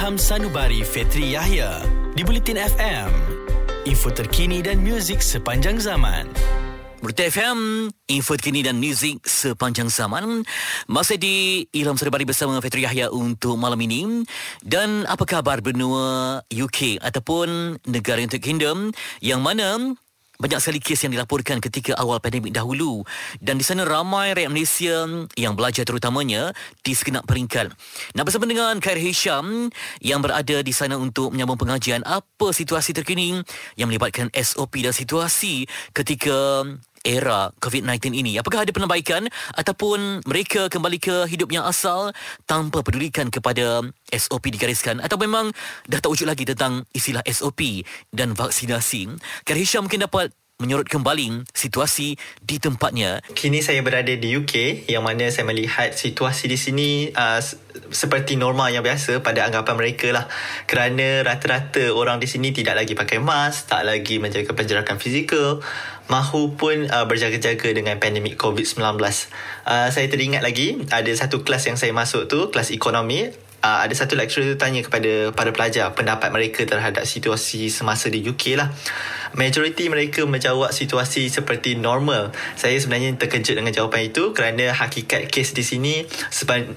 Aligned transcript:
Ilham 0.00 0.16
Sanubari 0.16 0.80
Fetri 0.80 1.36
Yahya 1.36 1.84
di 2.16 2.24
Bulletin 2.24 2.56
FM. 2.56 3.12
Info 3.84 4.08
terkini 4.08 4.64
dan 4.64 4.80
muzik 4.80 5.20
sepanjang 5.20 5.76
zaman. 5.76 6.24
Berita 7.04 7.28
FM, 7.28 7.92
info 8.08 8.32
terkini 8.40 8.64
dan 8.64 8.80
muzik 8.80 9.20
sepanjang 9.28 9.92
zaman. 9.92 10.40
Masih 10.88 11.20
di 11.20 11.68
Ilham 11.76 12.00
Sanubari 12.00 12.24
bersama 12.24 12.56
Fetri 12.64 12.88
Yahya 12.88 13.12
untuk 13.12 13.60
malam 13.60 13.76
ini. 13.84 14.24
Dan 14.64 15.04
apa 15.04 15.28
khabar 15.28 15.60
benua 15.60 16.40
UK 16.48 16.96
ataupun 17.04 17.76
negara 17.84 18.24
United 18.24 18.40
Kingdom 18.40 18.96
yang 19.20 19.44
mana 19.44 20.00
banyak 20.40 20.58
sekali 20.58 20.80
kes 20.80 21.04
yang 21.04 21.12
dilaporkan 21.12 21.60
ketika 21.60 21.92
awal 22.00 22.16
pandemik 22.18 22.56
dahulu 22.56 23.04
dan 23.44 23.60
di 23.60 23.64
sana 23.64 23.84
ramai 23.84 24.32
rakyat 24.32 24.48
Malaysia 24.48 25.04
yang 25.36 25.52
belajar 25.52 25.84
terutamanya 25.84 26.56
di 26.80 26.96
segenap 26.96 27.28
peringkat. 27.28 27.68
Nak 28.16 28.24
bersama 28.24 28.48
dengan 28.48 28.80
Khair 28.80 28.96
Hisham 28.96 29.68
yang 30.00 30.24
berada 30.24 30.64
di 30.64 30.72
sana 30.72 30.96
untuk 30.96 31.36
menyambung 31.36 31.60
pengajian 31.60 32.00
apa 32.08 32.56
situasi 32.56 32.96
terkini 32.96 33.36
yang 33.76 33.92
melibatkan 33.92 34.32
SOP 34.32 34.80
dan 34.80 34.96
situasi 34.96 35.68
ketika 35.92 36.64
era 37.04 37.52
COVID-19 37.60 38.12
ini? 38.16 38.36
Apakah 38.36 38.64
ada 38.64 38.72
penambaikan 38.72 39.26
ataupun 39.56 40.24
mereka 40.28 40.68
kembali 40.68 40.98
ke 41.00 41.16
hidup 41.28 41.48
yang 41.52 41.64
asal 41.64 42.12
tanpa 42.44 42.84
pedulikan 42.84 43.32
kepada 43.32 43.84
SOP 44.12 44.52
digariskan 44.52 45.00
atau 45.00 45.16
memang 45.16 45.52
dah 45.88 45.98
tak 46.00 46.10
wujud 46.12 46.28
lagi 46.28 46.44
tentang 46.44 46.84
istilah 46.92 47.24
SOP 47.28 47.84
dan 48.12 48.36
vaksinasi? 48.36 49.16
Kar 49.44 49.56
Hisham 49.56 49.88
mungkin 49.88 50.04
dapat 50.04 50.32
menyorot 50.60 50.86
kembali 50.86 51.48
situasi 51.50 52.14
di 52.44 52.60
tempatnya. 52.60 53.24
Kini 53.32 53.64
saya 53.64 53.80
berada 53.80 54.12
di 54.12 54.28
UK 54.36 54.86
yang 54.86 55.02
mana 55.02 55.32
saya 55.32 55.48
melihat 55.48 55.96
situasi 55.96 56.46
di 56.46 56.60
sini 56.60 57.08
uh, 57.10 57.40
seperti 57.90 58.36
normal 58.36 58.70
yang 58.70 58.84
biasa 58.84 59.24
pada 59.24 59.48
anggapan 59.48 59.74
mereka 59.80 60.12
lah. 60.12 60.28
Kerana 60.68 61.24
rata-rata 61.24 61.90
orang 61.96 62.20
di 62.20 62.28
sini 62.28 62.52
tidak 62.52 62.84
lagi 62.84 62.92
pakai 62.92 63.18
mask, 63.18 63.72
tak 63.72 63.88
lagi 63.88 64.20
menjaga 64.20 64.52
penjarakan 64.52 65.00
fizikal, 65.00 65.64
mahu 66.12 66.54
pun 66.60 66.86
uh, 66.92 67.08
berjaga-jaga 67.08 67.72
dengan 67.72 67.96
pandemik 67.96 68.36
COVID-19. 68.36 68.84
Uh, 69.64 69.88
saya 69.88 70.06
teringat 70.12 70.44
lagi 70.44 70.84
ada 70.92 71.10
satu 71.10 71.42
kelas 71.42 71.66
yang 71.72 71.80
saya 71.80 71.96
masuk 71.96 72.28
tu, 72.28 72.52
kelas 72.52 72.70
ekonomi 72.70 73.49
uh, 73.64 73.78
ada 73.84 73.94
satu 73.94 74.16
lecturer 74.16 74.52
tu 74.52 74.56
tanya 74.56 74.80
kepada 74.84 75.32
para 75.32 75.52
pelajar 75.52 75.92
pendapat 75.92 76.32
mereka 76.32 76.64
terhadap 76.64 77.04
situasi 77.04 77.68
semasa 77.68 78.08
di 78.08 78.24
UK 78.24 78.56
lah. 78.56 78.72
Majoriti 79.36 79.86
mereka 79.86 80.26
menjawab 80.26 80.74
situasi 80.74 81.30
seperti 81.30 81.78
normal. 81.78 82.34
Saya 82.58 82.74
sebenarnya 82.80 83.14
terkejut 83.14 83.54
dengan 83.54 83.70
jawapan 83.70 84.10
itu 84.10 84.34
kerana 84.34 84.74
hakikat 84.74 85.30
kes 85.30 85.54
di 85.54 85.62
sini 85.62 85.94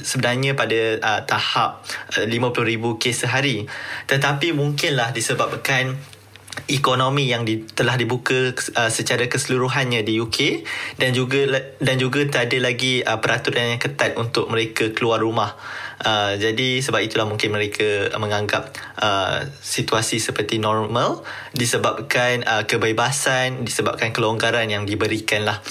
sebenarnya 0.00 0.56
pada 0.56 0.80
uh, 0.98 1.20
tahap 1.28 1.84
uh, 2.16 2.24
50,000 2.24 3.02
kes 3.02 3.16
sehari. 3.28 3.68
Tetapi 4.08 4.56
mungkinlah 4.56 5.12
disebabkan 5.12 6.17
ekonomi 6.66 7.30
yang 7.30 7.46
di, 7.46 7.62
telah 7.62 7.94
dibuka 7.94 8.50
uh, 8.50 8.90
secara 8.90 9.30
keseluruhannya 9.30 10.02
di 10.02 10.18
UK 10.18 10.66
dan 10.98 11.14
juga 11.14 11.70
dan 11.78 11.96
juga 12.02 12.26
tak 12.26 12.50
ada 12.50 12.72
lagi 12.72 13.00
uh, 13.06 13.22
peraturan 13.22 13.78
yang 13.78 13.80
ketat 13.80 14.18
untuk 14.18 14.50
mereka 14.50 14.90
keluar 14.90 15.22
rumah. 15.22 15.54
Uh, 16.02 16.34
jadi 16.38 16.82
sebab 16.82 17.02
itulah 17.02 17.26
mungkin 17.26 17.54
mereka 17.54 18.10
menganggap 18.18 18.74
uh, 18.98 19.46
situasi 19.62 20.18
seperti 20.18 20.58
normal 20.58 21.22
disebabkan 21.54 22.42
uh, 22.42 22.66
kebebasan 22.66 23.62
disebabkan 23.62 24.10
kelonggaran 24.10 24.66
yang 24.66 24.82
diberikan 24.82 25.46
lah. 25.46 25.62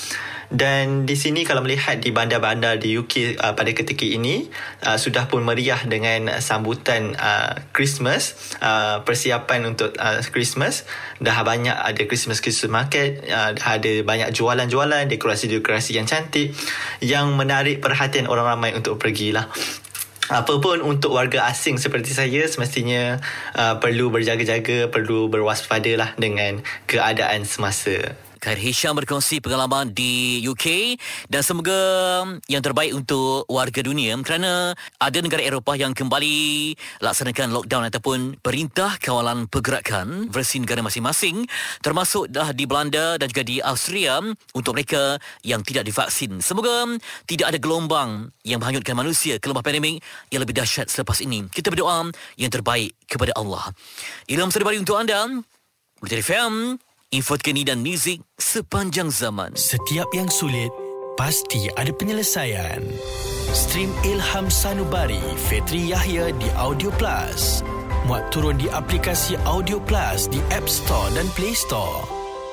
Dan 0.47 1.03
di 1.03 1.19
sini 1.19 1.43
kalau 1.43 1.59
melihat 1.59 1.99
di 1.99 2.15
bandar-bandar 2.15 2.79
di 2.79 2.95
UK 2.95 3.35
uh, 3.35 3.51
pada 3.51 3.67
ketika 3.75 4.07
ini 4.07 4.47
uh, 4.87 4.95
sudah 4.95 5.27
pun 5.27 5.43
meriah 5.43 5.83
dengan 5.83 6.39
sambutan 6.39 7.19
uh, 7.19 7.67
Christmas, 7.75 8.55
uh, 8.63 9.03
persiapan 9.03 9.75
untuk 9.75 9.91
uh, 9.99 10.23
Christmas. 10.31 10.87
Dah 11.19 11.43
banyak 11.43 11.75
ada 11.75 12.01
Christmas 12.07 12.39
Christmas 12.39 12.71
market, 12.71 13.27
uh, 13.27 13.51
dah 13.59 13.75
ada 13.75 13.93
banyak 14.07 14.31
jualan-jualan, 14.31 15.11
dekorasi-dekorasi 15.11 15.99
yang 15.99 16.07
cantik 16.07 16.55
yang 17.03 17.35
menarik 17.35 17.83
perhatian 17.83 18.31
orang 18.31 18.47
ramai 18.47 18.71
untuk 18.71 18.95
pergilah. 18.95 19.51
Apapun 20.27 20.83
untuk 20.83 21.15
warga 21.15 21.47
asing 21.47 21.79
seperti 21.79 22.11
saya 22.11 22.43
semestinya 22.47 23.19
uh, 23.55 23.79
perlu 23.79 24.11
berjaga-jaga, 24.11 24.91
perlu 24.91 25.31
berwaspada 25.31 25.91
lah 25.95 26.09
dengan 26.19 26.63
keadaan 26.83 27.47
semasa. 27.47 28.15
Khair 28.37 28.57
Hisham 28.61 28.93
berkongsi 28.97 29.41
pengalaman 29.41 29.91
di 29.91 30.41
UK 30.45 30.97
dan 31.27 31.41
semoga 31.41 31.77
yang 32.45 32.61
terbaik 32.61 32.93
untuk 32.93 33.49
warga 33.49 33.81
dunia 33.81 34.13
kerana 34.21 34.77
ada 35.01 35.17
negara 35.21 35.41
Eropah 35.41 35.77
yang 35.77 35.93
kembali 35.97 36.73
laksanakan 37.01 37.53
lockdown 37.53 37.83
ataupun 37.89 38.19
perintah 38.39 38.95
kawalan 39.01 39.49
pergerakan 39.49 40.29
versi 40.29 40.61
negara 40.61 40.85
masing-masing 40.85 41.45
termasuk 41.81 42.29
dah 42.29 42.53
di 42.53 42.69
Belanda 42.69 43.17
dan 43.17 43.27
juga 43.29 43.43
di 43.43 43.57
Austria 43.61 44.21
untuk 44.53 44.77
mereka 44.77 45.17
yang 45.41 45.65
tidak 45.65 45.89
divaksin. 45.89 46.39
Semoga 46.39 46.85
tidak 47.25 47.53
ada 47.53 47.59
gelombang 47.59 48.29
yang 48.45 48.61
menghanyutkan 48.61 48.93
manusia 48.93 49.41
ke 49.41 49.49
lembah 49.49 49.65
pandemik 49.65 49.99
yang 50.29 50.41
lebih 50.45 50.55
dahsyat 50.55 50.87
selepas 50.87 51.19
ini. 51.25 51.49
Kita 51.49 51.73
berdoa 51.73 52.09
yang 52.37 52.51
terbaik 52.53 52.93
kepada 53.09 53.33
Allah. 53.35 53.73
Ilham 54.29 54.53
sedari 54.53 54.77
untuk 54.77 54.95
anda. 54.99 55.25
Berjaya 55.97 56.21
FM 56.21 56.77
info 57.11 57.39
terkini 57.39 57.63
dan 57.63 57.79
muzik 57.79 58.19
sepanjang 58.35 59.07
zaman. 59.07 59.55
Setiap 59.55 60.11
yang 60.11 60.27
sulit, 60.27 60.67
pasti 61.15 61.71
ada 61.79 61.91
penyelesaian. 61.95 62.83
Stream 63.55 63.95
Ilham 64.03 64.51
Sanubari, 64.51 65.23
Fetri 65.47 65.87
Yahya 65.87 66.35
di 66.35 66.49
Audio 66.59 66.91
Plus. 66.99 67.63
Muat 68.07 68.31
turun 68.31 68.59
di 68.59 68.67
aplikasi 68.71 69.39
Audio 69.47 69.79
Plus 69.79 70.27
di 70.27 70.39
App 70.51 70.67
Store 70.67 71.07
dan 71.15 71.27
Play 71.35 71.55
Store. 71.55 72.03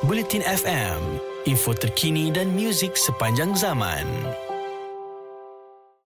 Bulletin 0.06 0.47
FM, 0.47 1.19
info 1.50 1.75
terkini 1.75 2.31
dan 2.31 2.54
muzik 2.54 2.94
sepanjang 2.94 3.59
zaman. 3.59 4.06